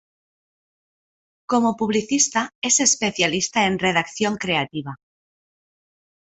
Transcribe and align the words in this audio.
Como 1.51 1.77
publicista, 1.77 2.55
es 2.63 2.79
especialista 2.79 3.65
en 3.67 3.77
redacción 3.77 4.37
creativa. 4.37 4.95